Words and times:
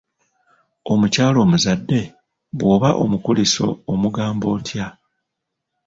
Omukyala 0.91 1.37
omuzadde 1.45 2.01
bw'oba 2.57 2.89
omukulisa 3.03 3.63
omugamba 3.91 4.45
otya? 4.55 4.87